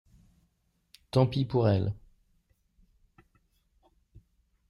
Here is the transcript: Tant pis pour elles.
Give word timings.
Tant 1.11 1.27
pis 1.27 1.45
pour 1.45 1.69
elles. 1.69 1.93